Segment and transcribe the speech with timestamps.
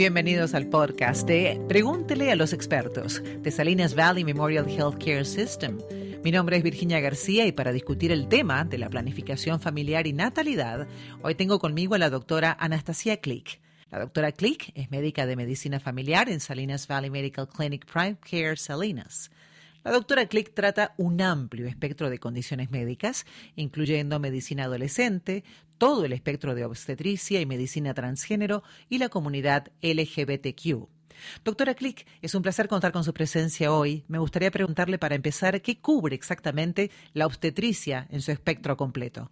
[0.00, 5.76] Bienvenidos al podcast de Pregúntele a los expertos de Salinas Valley Memorial Healthcare System.
[6.24, 10.14] Mi nombre es Virginia García y para discutir el tema de la planificación familiar y
[10.14, 10.88] natalidad,
[11.20, 13.60] hoy tengo conmigo a la doctora Anastasia Click.
[13.90, 18.56] La doctora Click es médica de medicina familiar en Salinas Valley Medical Clinic Prime Care
[18.56, 19.30] Salinas.
[19.82, 23.24] La doctora Click trata un amplio espectro de condiciones médicas,
[23.56, 25.42] incluyendo medicina adolescente,
[25.78, 30.86] todo el espectro de obstetricia y medicina transgénero y la comunidad LGBTQ.
[31.44, 34.04] Doctora Click, es un placer contar con su presencia hoy.
[34.06, 39.30] Me gustaría preguntarle para empezar, ¿qué cubre exactamente la obstetricia en su espectro completo?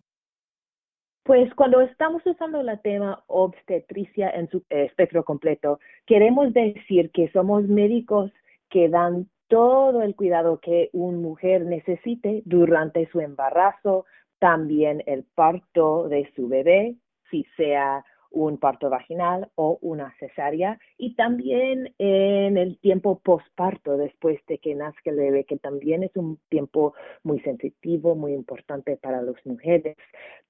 [1.24, 7.64] Pues cuando estamos usando el tema obstetricia en su espectro completo, queremos decir que somos
[7.64, 8.32] médicos
[8.70, 14.04] que dan todo el cuidado que una mujer necesite durante su embarazo,
[14.38, 16.96] también el parto de su bebé,
[17.30, 24.38] si sea un parto vaginal o una cesárea, y también en el tiempo postparto, después
[24.46, 29.22] de que nazca el bebé, que también es un tiempo muy sensitivo, muy importante para
[29.22, 29.96] las mujeres.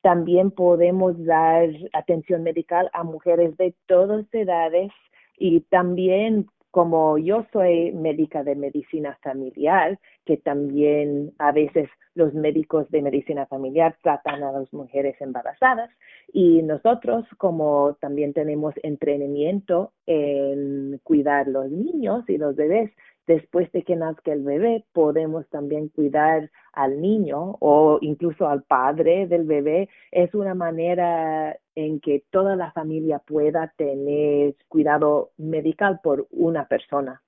[0.02, 4.90] También podemos dar atención médica a mujeres de todas edades
[5.36, 12.90] y también como yo soy médica de medicina familiar, que también a veces los médicos
[12.90, 15.90] de medicina familiar tratan a las mujeres embarazadas
[16.32, 22.90] y nosotros como también tenemos entrenamiento en cuidar los niños y los bebés,
[23.28, 29.26] después de que nazca el bebé, podemos también cuidar al niño o incluso al padre
[29.28, 29.88] del bebé.
[30.10, 37.22] Es una manera en que toda la familia pueda tener cuidado medical por una persona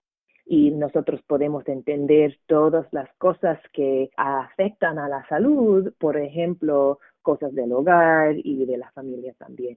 [0.46, 7.54] y nosotros podemos entender todas las cosas que afectan a la salud, por ejemplo, cosas
[7.54, 9.76] del hogar y de la familia también.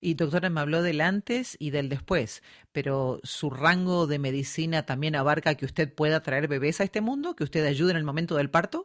[0.00, 5.16] Y doctora, me habló del antes y del después, pero su rango de medicina también
[5.16, 8.36] abarca que usted pueda traer bebés a este mundo, que usted ayude en el momento
[8.36, 8.84] del parto.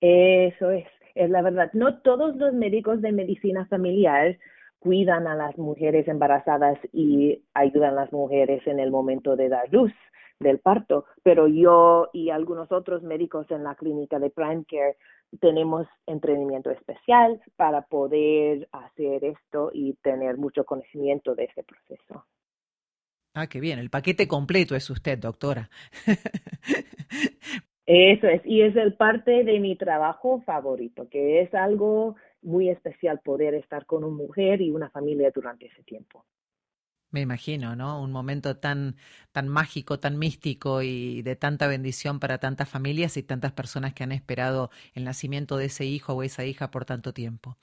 [0.00, 1.70] Eso es, es la verdad.
[1.72, 4.38] No todos los médicos de medicina familiar
[4.78, 9.72] cuidan a las mujeres embarazadas y ayudan a las mujeres en el momento de dar
[9.72, 9.92] luz
[10.38, 14.96] del parto, pero yo y algunos otros médicos en la clínica de Prime Care
[15.40, 22.24] tenemos entrenamiento especial para poder hacer esto y tener mucho conocimiento de este proceso.
[23.34, 25.68] Ah, qué bien, el paquete completo es usted, doctora.
[27.86, 33.20] Eso es, y es el parte de mi trabajo favorito, que es algo muy especial
[33.20, 36.24] poder estar con una mujer y una familia durante ese tiempo.
[37.10, 38.02] Me imagino, ¿no?
[38.02, 38.96] Un momento tan,
[39.30, 44.02] tan mágico, tan místico y de tanta bendición para tantas familias y tantas personas que
[44.02, 47.56] han esperado el nacimiento de ese hijo o esa hija por tanto tiempo.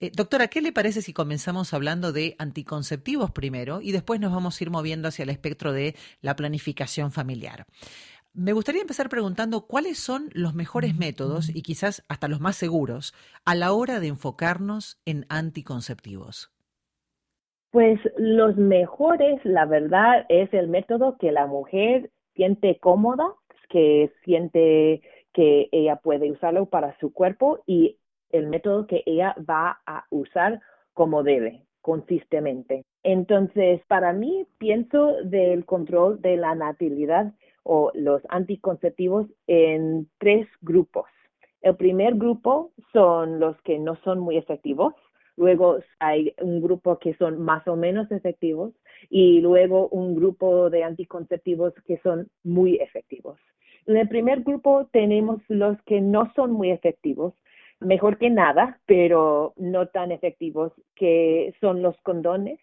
[0.00, 4.58] Eh, doctora, ¿qué le parece si comenzamos hablando de anticonceptivos primero y después nos vamos
[4.58, 7.66] a ir moviendo hacia el espectro de la planificación familiar?
[8.32, 13.12] Me gustaría empezar preguntando cuáles son los mejores métodos y quizás hasta los más seguros
[13.44, 16.50] a la hora de enfocarnos en anticonceptivos.
[17.70, 23.32] Pues los mejores, la verdad, es el método que la mujer siente cómoda,
[23.68, 27.96] que siente que ella puede usarlo para su cuerpo y
[28.30, 30.60] el método que ella va a usar
[30.94, 32.84] como debe, consistentemente.
[33.04, 37.32] Entonces, para mí, pienso del control de la natalidad
[37.62, 41.06] o los anticonceptivos en tres grupos.
[41.62, 44.94] El primer grupo son los que no son muy efectivos,
[45.40, 48.74] luego hay un grupo que son más o menos efectivos
[49.08, 53.38] y luego un grupo de anticonceptivos que son muy efectivos.
[53.86, 57.32] En el primer grupo tenemos los que no son muy efectivos,
[57.80, 62.60] mejor que nada, pero no tan efectivos, que son los condones.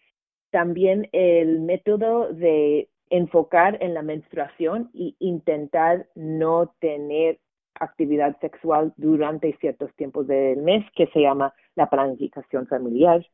[0.52, 7.40] También el método de enfocar en la menstruación y intentar no tener
[7.80, 13.24] actividad sexual durante ciertos tiempos del mes que se llama la planificación familiar.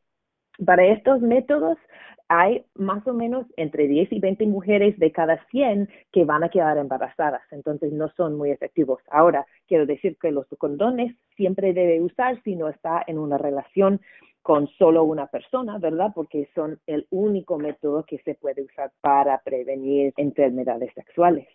[0.64, 1.78] Para estos métodos
[2.28, 6.48] hay más o menos entre 10 y 20 mujeres de cada 100 que van a
[6.48, 9.02] quedar embarazadas, entonces no son muy efectivos.
[9.10, 14.00] Ahora, quiero decir que los condones siempre debe usar si no está en una relación
[14.42, 16.12] con solo una persona, ¿verdad?
[16.14, 21.48] Porque son el único método que se puede usar para prevenir enfermedades sexuales.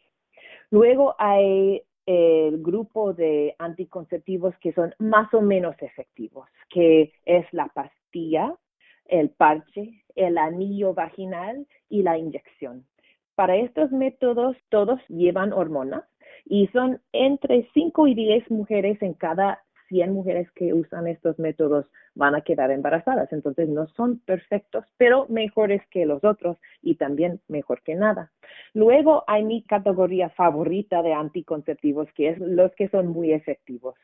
[0.72, 7.68] Luego hay el grupo de anticonceptivos que son más o menos efectivos, que es la
[7.68, 8.56] pastilla,
[9.06, 12.84] el parche, el anillo vaginal y la inyección.
[13.36, 16.04] Para estos métodos todos llevan hormonas
[16.46, 21.86] y son entre 5 y 10 mujeres en cada 100 mujeres que usan estos métodos
[22.20, 23.32] van a quedar embarazadas.
[23.32, 28.32] Entonces no son perfectos, pero mejores que los otros y también mejor que nada.
[28.74, 33.96] Luego hay mi categoría favorita de anticonceptivos, que es los que son muy efectivos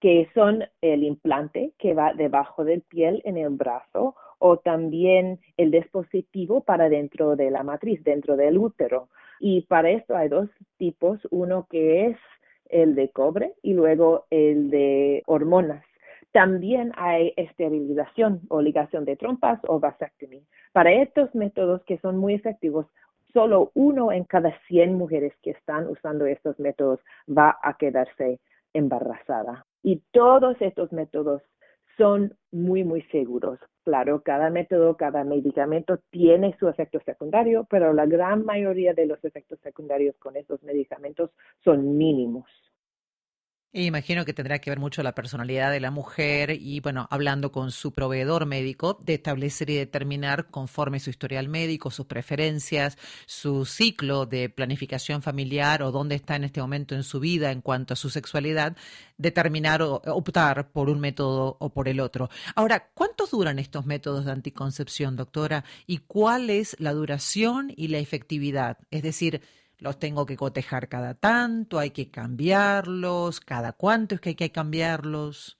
[0.00, 5.70] que son el implante que va debajo del piel en el brazo o también el
[5.70, 9.10] dispositivo para dentro de la matriz, dentro del útero.
[9.38, 12.16] Y para esto hay dos tipos, uno que es
[12.68, 15.84] el de cobre y luego el de hormonas.
[16.32, 20.42] También hay esterilización o ligación de trompas o vasectomía.
[20.72, 22.86] Para estos métodos que son muy efectivos,
[23.32, 28.40] solo uno en cada 100 mujeres que están usando estos métodos va a quedarse
[28.72, 29.66] embarazada.
[29.82, 31.42] Y todos estos métodos
[31.96, 33.58] son muy, muy seguros.
[33.84, 39.22] Claro, cada método, cada medicamento tiene su efecto secundario, pero la gran mayoría de los
[39.24, 41.30] efectos secundarios con estos medicamentos
[41.64, 42.46] son mínimos.
[43.74, 47.70] Imagino que tendrá que ver mucho la personalidad de la mujer y, bueno, hablando con
[47.70, 54.26] su proveedor médico, de establecer y determinar conforme su historial médico, sus preferencias, su ciclo
[54.26, 57.96] de planificación familiar o dónde está en este momento en su vida en cuanto a
[57.96, 58.76] su sexualidad,
[59.16, 62.28] determinar o optar por un método o por el otro.
[62.54, 65.64] Ahora, ¿cuántos duran estos métodos de anticoncepción, doctora?
[65.86, 68.76] ¿Y cuál es la duración y la efectividad?
[68.90, 69.40] Es decir,
[69.82, 74.52] los tengo que cotejar cada tanto, hay que cambiarlos, cada cuánto es que hay que
[74.52, 75.58] cambiarlos.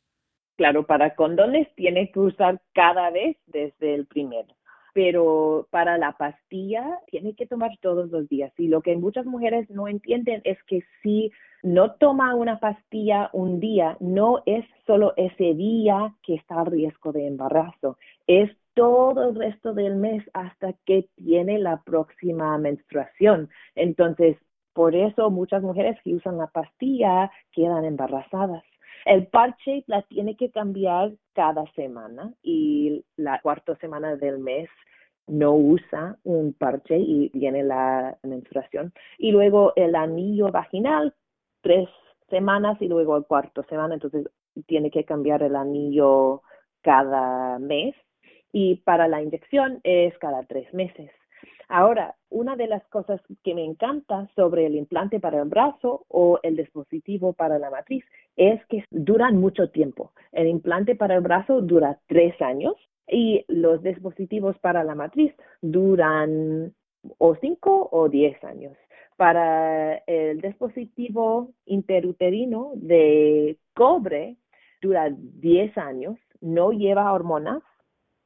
[0.56, 4.54] Claro, para condones tiene que usar cada vez desde el primero,
[4.94, 8.52] pero para la pastilla tiene que tomar todos los días.
[8.58, 11.32] Y lo que muchas mujeres no entienden es que si
[11.64, 17.12] no toma una pastilla un día, no es solo ese día que está a riesgo
[17.12, 17.98] de embarazo,
[18.28, 23.50] es todo el resto del mes hasta que tiene la próxima menstruación.
[23.74, 24.36] Entonces,
[24.72, 28.62] por eso muchas mujeres que usan la pastilla quedan embarazadas.
[29.04, 34.68] El parche la tiene que cambiar cada semana y la cuarta semana del mes
[35.26, 38.92] no usa un parche y viene la menstruación.
[39.18, 41.14] Y luego el anillo vaginal,
[41.60, 41.88] tres
[42.30, 44.28] semanas y luego el cuarto semana, entonces
[44.66, 46.42] tiene que cambiar el anillo
[46.82, 47.94] cada mes
[48.52, 51.10] y para la inyección es cada tres meses.
[51.68, 56.38] Ahora, una de las cosas que me encanta sobre el implante para el brazo o
[56.42, 58.04] el dispositivo para la matriz
[58.36, 60.12] es que duran mucho tiempo.
[60.32, 62.74] El implante para el brazo dura tres años
[63.08, 66.74] y los dispositivos para la matriz duran
[67.18, 68.76] o cinco o diez años.
[69.16, 74.36] Para el dispositivo interuterino de cobre
[74.82, 77.62] dura diez años, no lleva hormonas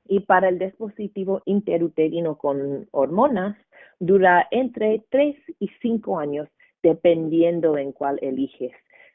[0.08, 3.56] y para el dispositivo interuterino con hormonas
[3.98, 6.48] dura entre 3 y 5 años,
[6.82, 8.72] dependiendo en cuál eliges.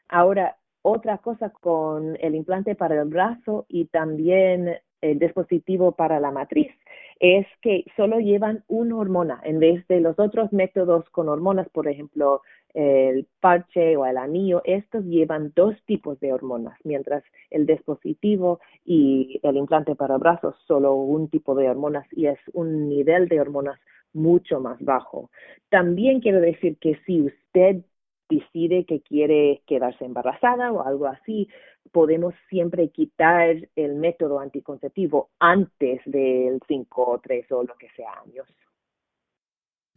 [0.07, 6.31] Ahora, otra cosa con el implante para el brazo y también el dispositivo para la
[6.31, 6.71] matriz
[7.19, 11.87] es que solo llevan una hormona en vez de los otros métodos con hormonas, por
[11.87, 12.41] ejemplo,
[12.73, 19.39] el parche o el anillo, estos llevan dos tipos de hormonas, mientras el dispositivo y
[19.43, 23.79] el implante para brazos solo un tipo de hormonas y es un nivel de hormonas
[24.13, 25.29] mucho más bajo.
[25.69, 27.83] También quiero decir que si usted
[28.29, 31.49] decide que quiere quedarse embarazada o algo así,
[31.91, 38.11] podemos siempre quitar el método anticonceptivo antes del 5 o 3 o lo que sea
[38.25, 38.47] años.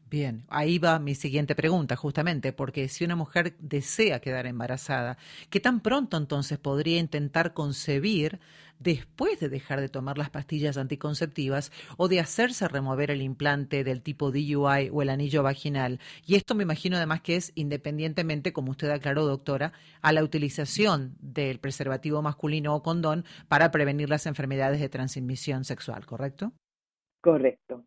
[0.06, 5.16] Bien, ahí va mi siguiente pregunta, justamente, porque si una mujer desea quedar embarazada,
[5.50, 8.38] ¿qué tan pronto entonces podría intentar concebir
[8.78, 14.02] después de dejar de tomar las pastillas anticonceptivas o de hacerse remover el implante del
[14.02, 15.98] tipo DUI o el anillo vaginal?
[16.26, 21.16] Y esto me imagino además que es independientemente, como usted aclaró, doctora, a la utilización
[21.20, 26.52] del preservativo masculino o condón para prevenir las enfermedades de transmisión sexual, ¿correcto?
[27.20, 27.84] Correcto.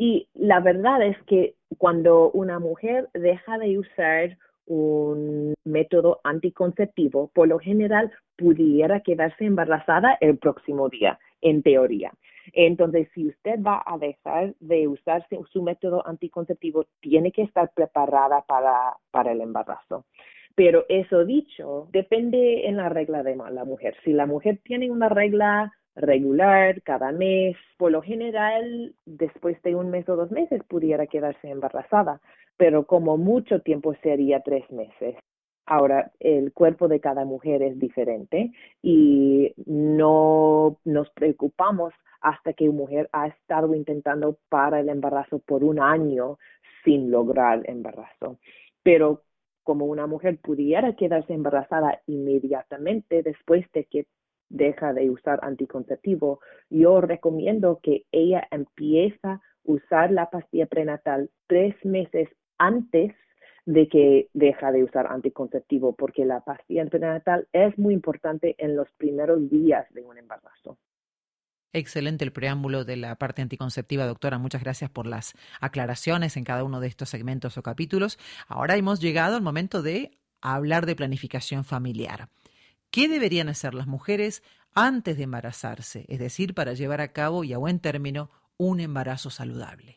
[0.00, 7.48] Y la verdad es que cuando una mujer deja de usar un método anticonceptivo, por
[7.48, 12.12] lo general pudiera quedarse embarazada el próximo día, en teoría.
[12.52, 18.42] Entonces, si usted va a dejar de usar su método anticonceptivo, tiene que estar preparada
[18.42, 20.04] para, para el embarazo.
[20.54, 23.96] Pero eso dicho, depende en la regla de la mujer.
[24.04, 27.56] Si la mujer tiene una regla regular, cada mes.
[27.76, 32.20] Por lo general, después de un mes o dos meses pudiera quedarse embarazada,
[32.56, 35.16] pero como mucho tiempo sería tres meses.
[35.66, 38.52] Ahora, el cuerpo de cada mujer es diferente
[38.82, 45.62] y no nos preocupamos hasta que una mujer ha estado intentando para el embarazo por
[45.62, 46.38] un año
[46.84, 48.38] sin lograr embarazo.
[48.82, 49.24] Pero
[49.62, 54.06] como una mujer pudiera quedarse embarazada inmediatamente después de que
[54.48, 56.40] deja de usar anticonceptivo,
[56.70, 63.12] yo recomiendo que ella empieza a usar la pastilla prenatal tres meses antes
[63.66, 68.88] de que deja de usar anticonceptivo, porque la pastilla prenatal es muy importante en los
[68.96, 70.78] primeros días de un embarazo.
[71.74, 74.38] Excelente el preámbulo de la parte anticonceptiva, doctora.
[74.38, 78.18] Muchas gracias por las aclaraciones en cada uno de estos segmentos o capítulos.
[78.46, 82.28] Ahora hemos llegado al momento de hablar de planificación familiar.
[82.90, 84.42] ¿Qué deberían hacer las mujeres
[84.74, 86.04] antes de embarazarse?
[86.08, 89.96] Es decir, para llevar a cabo y a buen término un embarazo saludable.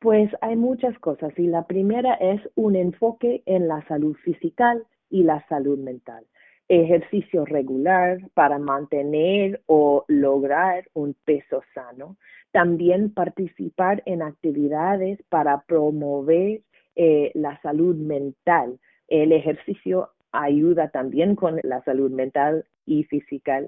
[0.00, 4.76] Pues hay muchas cosas y la primera es un enfoque en la salud física
[5.08, 6.26] y la salud mental
[6.68, 12.16] ejercicio regular para mantener o lograr un peso sano.
[12.52, 16.62] También participar en actividades para promover
[16.96, 18.78] eh, la salud mental.
[19.08, 20.10] El ejercicio
[20.42, 23.62] ayuda también con la salud mental y física.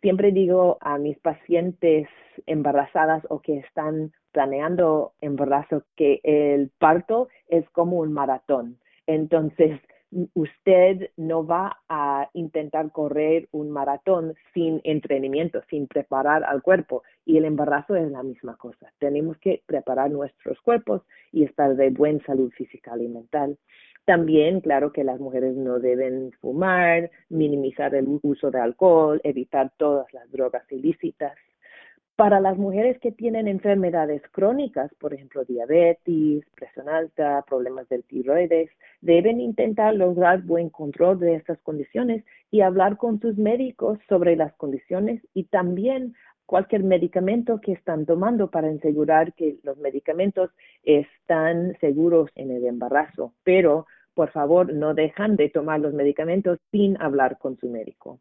[0.00, 2.08] Siempre digo a mis pacientes
[2.46, 8.78] embarazadas o que están planeando embarazo que el parto es como un maratón.
[9.06, 9.80] Entonces,
[10.34, 17.02] usted no va a intentar correr un maratón sin entrenamiento, sin preparar al cuerpo.
[17.24, 18.92] Y el embarazo es la misma cosa.
[18.98, 23.58] Tenemos que preparar nuestros cuerpos y estar de buena salud física y mental.
[24.04, 30.12] También, claro que las mujeres no deben fumar, minimizar el uso de alcohol, evitar todas
[30.12, 31.36] las drogas ilícitas.
[32.16, 38.70] Para las mujeres que tienen enfermedades crónicas, por ejemplo, diabetes, presión alta, problemas del tiroides,
[39.00, 44.52] deben intentar lograr buen control de estas condiciones y hablar con sus médicos sobre las
[44.54, 46.14] condiciones y también
[46.52, 50.50] cualquier medicamento que están tomando para asegurar que los medicamentos
[50.82, 53.32] están seguros en el embarazo.
[53.42, 58.18] Pero, por favor, no dejan de tomar los medicamentos sin hablar con su médico.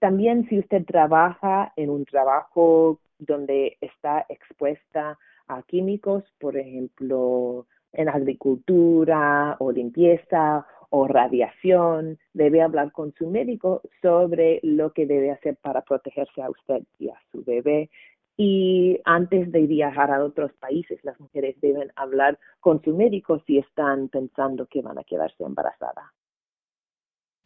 [0.00, 5.16] También si usted trabaja en un trabajo donde está expuesta
[5.46, 13.82] a químicos, por ejemplo, en agricultura o limpieza o radiación, debe hablar con su médico
[14.02, 17.90] sobre lo que debe hacer para protegerse a usted y a su bebé.
[18.36, 23.58] Y antes de viajar a otros países, las mujeres deben hablar con su médico si
[23.58, 26.17] están pensando que van a quedarse embarazadas.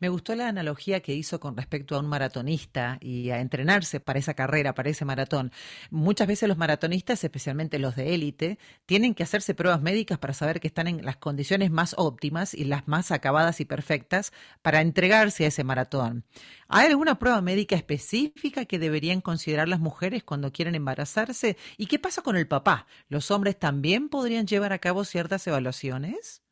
[0.03, 4.19] Me gustó la analogía que hizo con respecto a un maratonista y a entrenarse para
[4.19, 5.53] esa carrera, para ese maratón.
[5.93, 10.59] Muchas veces los maratonistas, especialmente los de élite, tienen que hacerse pruebas médicas para saber
[10.59, 15.45] que están en las condiciones más óptimas y las más acabadas y perfectas para entregarse
[15.45, 16.25] a ese maratón.
[16.67, 21.57] ¿Hay alguna prueba médica específica que deberían considerar las mujeres cuando quieren embarazarse?
[21.77, 22.89] ¿Y qué pasa con el papá?
[23.09, 26.43] ¿Los hombres también podrían llevar a cabo ciertas evaluaciones?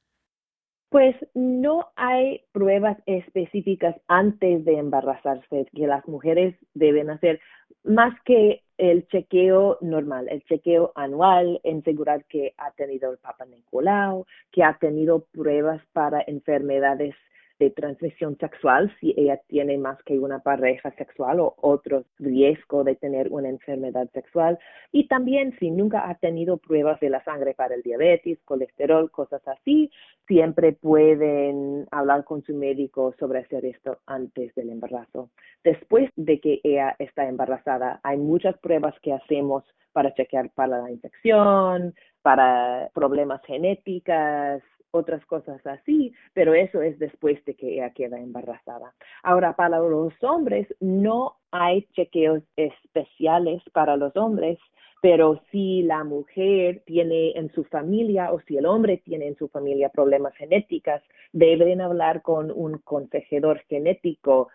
[0.91, 7.41] Pues no hay pruebas específicas antes de embarazarse que las mujeres deben hacer,
[7.85, 14.27] más que el chequeo normal, el chequeo anual, asegurar que ha tenido el Papa Nicolau,
[14.51, 17.15] que ha tenido pruebas para enfermedades
[17.61, 22.97] de transmisión sexual si ella tiene más que una pareja sexual o otro riesgo de
[22.97, 24.59] tener una enfermedad sexual.
[24.93, 29.47] Y también si nunca ha tenido pruebas de la sangre para el diabetes, colesterol, cosas
[29.47, 29.90] así,
[30.26, 35.29] siempre pueden hablar con su médico sobre hacer esto antes del embarazo.
[35.62, 40.90] Después de que ella está embarazada, hay muchas pruebas que hacemos para chequear para la
[40.90, 44.62] infección, para problemas genéticos,
[44.93, 48.95] otras cosas así, pero eso es después de que ella queda embarazada.
[49.23, 54.59] Ahora, para los hombres no hay chequeos especiales para los hombres,
[55.03, 59.49] pero si la mujer tiene en su familia o si el hombre tiene en su
[59.49, 61.01] familia problemas genéticos,
[61.33, 64.49] deben hablar con un consejador genético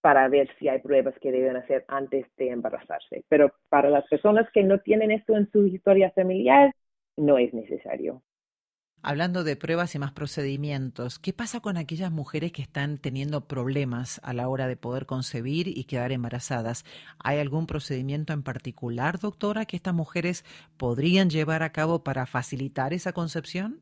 [0.00, 3.24] para ver si hay pruebas que deben hacer antes de embarazarse.
[3.28, 6.74] Pero para las personas que no tienen esto en su historia familiar,
[7.16, 8.22] no es necesario.
[9.04, 14.20] Hablando de pruebas y más procedimientos, ¿qué pasa con aquellas mujeres que están teniendo problemas
[14.22, 16.84] a la hora de poder concebir y quedar embarazadas?
[17.18, 20.44] ¿Hay algún procedimiento en particular, doctora, que estas mujeres
[20.78, 23.80] podrían llevar a cabo para facilitar esa concepción?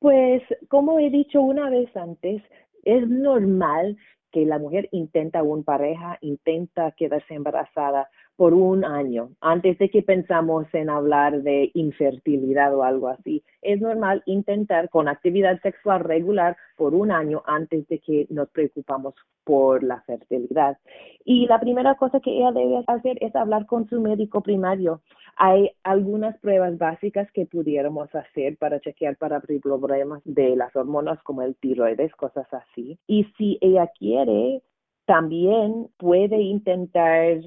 [0.00, 2.42] Pues, como he dicho una vez antes,
[2.84, 3.96] es normal
[4.32, 10.00] que la mujer intenta una pareja, intenta quedarse embarazada por un año, antes de que
[10.00, 13.42] pensamos en hablar de infertilidad o algo así.
[13.62, 19.14] Es normal intentar con actividad sexual regular por un año antes de que nos preocupamos
[19.42, 20.78] por la fertilidad.
[21.24, 25.00] Y la primera cosa que ella debe hacer es hablar con su médico primario.
[25.34, 31.42] Hay algunas pruebas básicas que pudiéramos hacer para chequear para problemas de las hormonas como
[31.42, 33.00] el tiroides, cosas así.
[33.08, 34.62] Y si ella quiere,
[35.06, 37.40] también puede intentar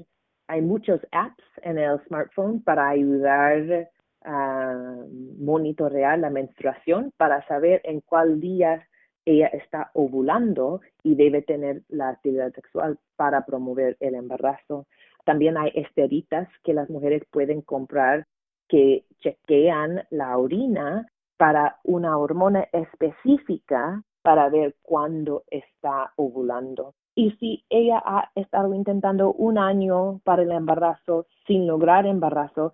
[0.52, 3.88] hay muchos apps en el smartphone para ayudar
[4.22, 4.96] a
[5.38, 8.86] monitorear la menstruación, para saber en cuál día
[9.24, 14.86] ella está ovulando y debe tener la actividad sexual para promover el embarazo.
[15.24, 18.26] También hay esteritas que las mujeres pueden comprar
[18.68, 21.06] que chequean la orina
[21.38, 26.94] para una hormona específica para ver cuándo está ovulando.
[27.14, 32.72] Y si ella ha estado intentando un año para el embarazo sin lograr embarazo,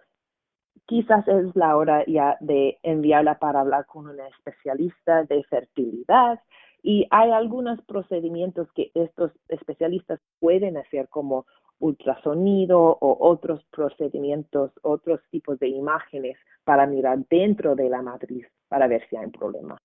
[0.87, 6.41] quizás es la hora ya de enviarla para hablar con una especialista de fertilidad.
[6.83, 11.47] Y hay algunos procedimientos que estos especialistas pueden hacer como
[11.81, 18.87] ultrasonido o otros procedimientos, otros tipos de imágenes para mirar dentro de la matriz para
[18.87, 19.79] ver si hay un problema.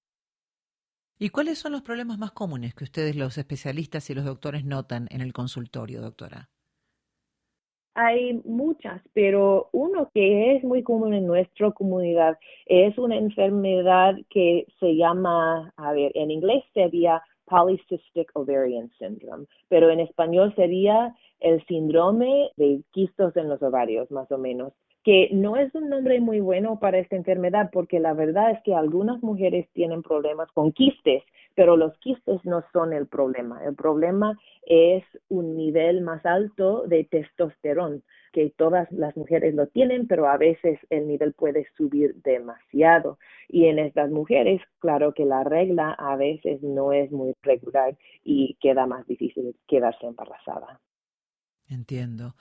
[1.19, 5.07] ¿Y cuáles son los problemas más comunes que ustedes, los especialistas y los doctores, notan
[5.11, 6.49] en el consultorio, doctora?
[7.95, 14.65] Hay muchas, pero uno que es muy común en nuestra comunidad es una enfermedad que
[14.79, 21.63] se llama, a ver, en inglés sería Polycystic Ovarian Syndrome, pero en español sería el
[21.67, 24.73] síndrome de quistos en los ovarios, más o menos
[25.03, 28.73] que no es un nombre muy bueno para esta enfermedad porque la verdad es que
[28.73, 31.23] algunas mujeres tienen problemas con quistes,
[31.55, 33.63] pero los quistes no son el problema.
[33.65, 37.99] El problema es un nivel más alto de testosterona,
[38.31, 43.19] que todas las mujeres lo tienen, pero a veces el nivel puede subir demasiado.
[43.47, 48.57] Y en estas mujeres, claro que la regla a veces no es muy regular y
[48.59, 50.79] queda más difícil quedarse embarazada.
[51.69, 52.33] Entiendo.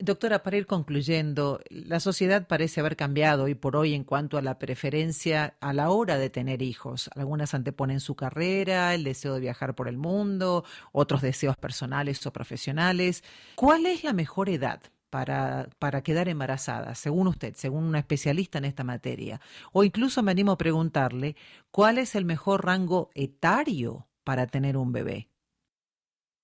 [0.00, 4.42] Doctora, para ir concluyendo, la sociedad parece haber cambiado hoy por hoy en cuanto a
[4.42, 7.10] la preferencia a la hora de tener hijos.
[7.16, 10.62] Algunas anteponen su carrera, el deseo de viajar por el mundo,
[10.92, 13.24] otros deseos personales o profesionales.
[13.56, 18.66] ¿Cuál es la mejor edad para, para quedar embarazada, según usted, según una especialista en
[18.66, 19.40] esta materia?
[19.72, 21.34] O incluso me animo a preguntarle,
[21.72, 25.26] ¿cuál es el mejor rango etario para tener un bebé?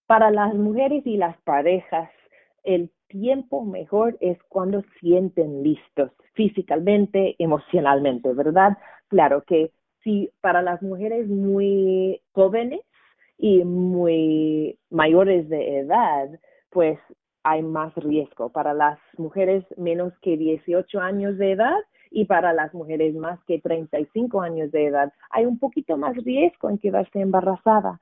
[0.09, 2.11] Para las mujeres y las parejas,
[2.65, 8.77] el tiempo mejor es cuando sienten listos físicamente, emocionalmente, ¿verdad?
[9.09, 9.71] Claro que
[10.03, 12.81] si para las mujeres muy jóvenes
[13.39, 16.29] y muy mayores de edad,
[16.71, 16.99] pues
[17.45, 18.49] hay más riesgo.
[18.51, 21.79] Para las mujeres menos que 18 años de edad
[22.11, 26.69] y para las mujeres más que 35 años de edad, hay un poquito más riesgo
[26.69, 28.01] en quedarse embarazada.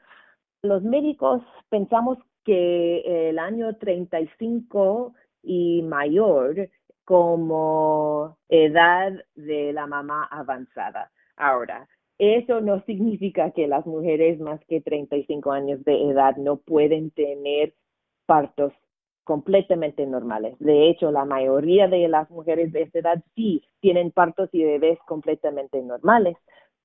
[0.62, 6.68] Los médicos pensamos que el año 35 y mayor
[7.04, 11.10] como edad de la mamá avanzada.
[11.36, 17.10] Ahora, eso no significa que las mujeres más que 35 años de edad no pueden
[17.10, 17.74] tener
[18.26, 18.72] partos
[19.24, 20.56] completamente normales.
[20.58, 24.98] De hecho, la mayoría de las mujeres de esta edad sí tienen partos y bebés
[25.06, 26.36] completamente normales,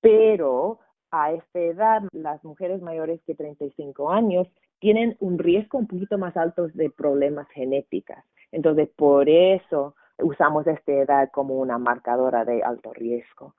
[0.01, 0.79] pero
[1.11, 4.47] a esta edad, las mujeres mayores que 35 años
[4.79, 8.17] tienen un riesgo un poquito más alto de problemas genéticos.
[8.51, 13.55] Entonces, por eso usamos esta edad como una marcadora de alto riesgo.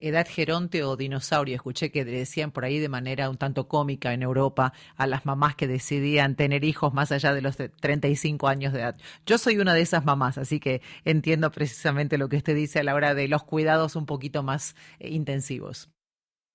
[0.00, 4.22] Edad geronte o dinosaurio, escuché que decían por ahí de manera un tanto cómica en
[4.22, 8.78] Europa a las mamás que decidían tener hijos más allá de los 35 años de
[8.78, 8.96] edad.
[9.26, 12.84] Yo soy una de esas mamás, así que entiendo precisamente lo que usted dice a
[12.84, 15.90] la hora de los cuidados un poquito más eh, intensivos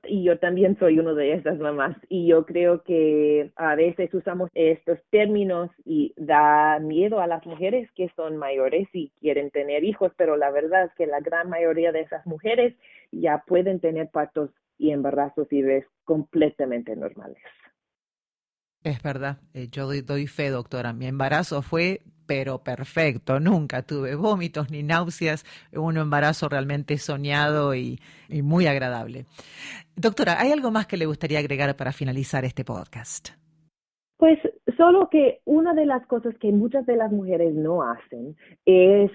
[0.06, 4.50] y yo también soy uno de esas mamás y yo creo que a veces usamos
[4.54, 10.12] estos términos y da miedo a las mujeres que son mayores y quieren tener hijos,
[10.18, 12.76] pero la verdad es que la gran mayoría de esas mujeres
[13.12, 17.38] ya pueden tener partos y embarazos y ves completamente normales.
[18.84, 20.92] Es verdad, eh, yo doy, fe, doctora.
[20.92, 23.40] Mi embarazo fue, pero perfecto.
[23.40, 25.46] Nunca tuve vómitos ni náuseas.
[25.74, 29.26] Un embarazo realmente soñado y, muy agradable.
[29.96, 33.30] Doctora, ¿hay algo más que le gustaría agregar para finalizar este podcast?
[34.18, 34.40] Pues
[34.78, 39.12] solo que una de las cosas que muchas de las mujeres no hacen es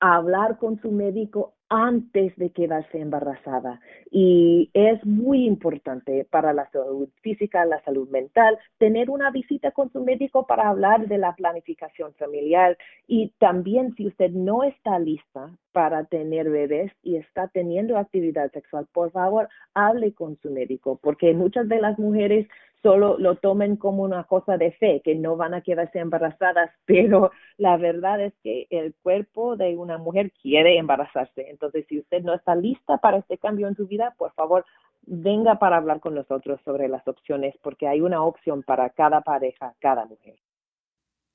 [0.00, 3.80] hablar con su médico antes de quedarse embarazada.
[4.10, 9.90] Y es muy importante para la salud física, la salud mental, tener una visita con
[9.92, 12.76] su médico para hablar de la planificación familiar.
[13.06, 18.88] Y también si usted no está lista para tener bebés y está teniendo actividad sexual,
[18.92, 22.48] por favor, hable con su médico, porque muchas de las mujeres
[22.82, 27.30] solo lo tomen como una cosa de fe, que no van a quedarse embarazadas, pero
[27.56, 31.50] la verdad es que el cuerpo de una mujer quiere embarazarse.
[31.50, 34.64] Entonces, si usted no está lista para este cambio en su vida, por favor,
[35.02, 39.74] venga para hablar con nosotros sobre las opciones, porque hay una opción para cada pareja,
[39.80, 40.36] cada mujer.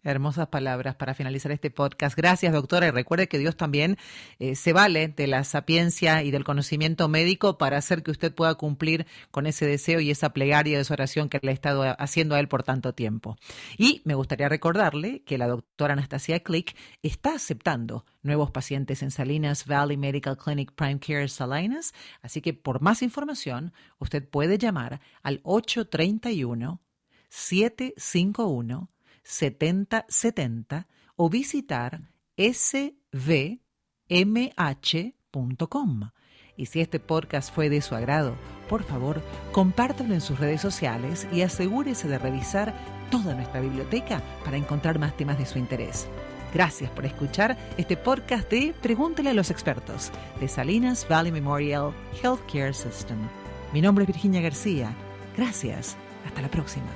[0.05, 2.15] Hermosas palabras para finalizar este podcast.
[2.15, 2.87] Gracias, doctora.
[2.87, 3.97] Y recuerde que Dios también
[4.37, 8.53] eh, se vale de la sapiencia y del conocimiento médico para hacer que usted pueda
[8.53, 12.35] cumplir con ese deseo y esa plegaria de su oración que le ha estado haciendo
[12.35, 13.35] a él por tanto tiempo.
[13.79, 19.65] Y me gustaría recordarle que la doctora Anastasia Click está aceptando nuevos pacientes en Salinas
[19.65, 21.93] Valley Medical Clinic Prime Care Salinas.
[22.21, 26.79] Así que por más información, usted puede llamar al 831
[27.29, 28.94] 751
[29.25, 32.01] 7070 o visitar
[32.38, 33.59] svmh.com.
[36.57, 38.38] Y si este podcast fue de su agrado,
[38.69, 42.73] por favor, compártelo en sus redes sociales y asegúrese de revisar
[43.11, 46.07] toda nuestra biblioteca para encontrar más temas de su interés.
[46.53, 52.73] Gracias por escuchar este podcast de Pregúntele a los expertos de Salinas Valley Memorial Healthcare
[52.73, 53.17] System.
[53.73, 54.95] Mi nombre es Virginia García.
[55.35, 55.97] Gracias.
[56.25, 56.88] Hasta la próxima.